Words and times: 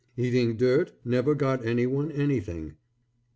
Eating 0.17 0.57
dirt 0.57 0.93
never 1.05 1.35
got 1.35 1.63
anyone 1.63 2.11
anything. 2.11 2.73